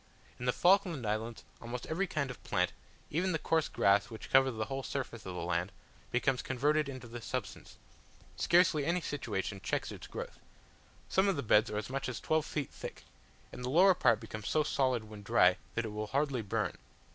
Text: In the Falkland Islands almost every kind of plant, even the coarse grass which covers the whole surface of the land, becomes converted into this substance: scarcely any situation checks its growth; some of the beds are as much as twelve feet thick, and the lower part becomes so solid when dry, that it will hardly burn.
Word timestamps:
In 0.39 0.45
the 0.45 0.51
Falkland 0.51 1.05
Islands 1.05 1.43
almost 1.61 1.85
every 1.85 2.07
kind 2.07 2.31
of 2.31 2.43
plant, 2.43 2.71
even 3.11 3.33
the 3.33 3.37
coarse 3.37 3.67
grass 3.67 4.09
which 4.09 4.31
covers 4.31 4.55
the 4.57 4.65
whole 4.65 4.81
surface 4.81 5.27
of 5.27 5.35
the 5.35 5.41
land, 5.43 5.71
becomes 6.09 6.41
converted 6.41 6.89
into 6.89 7.07
this 7.07 7.23
substance: 7.23 7.77
scarcely 8.35 8.83
any 8.83 8.99
situation 8.99 9.61
checks 9.61 9.91
its 9.91 10.07
growth; 10.07 10.39
some 11.07 11.27
of 11.27 11.35
the 11.35 11.43
beds 11.43 11.69
are 11.69 11.77
as 11.77 11.91
much 11.91 12.09
as 12.09 12.19
twelve 12.19 12.47
feet 12.47 12.71
thick, 12.71 13.03
and 13.51 13.63
the 13.63 13.69
lower 13.69 13.93
part 13.93 14.19
becomes 14.19 14.49
so 14.49 14.63
solid 14.63 15.03
when 15.03 15.21
dry, 15.21 15.57
that 15.75 15.85
it 15.85 15.89
will 15.89 16.07
hardly 16.07 16.41
burn. 16.41 16.79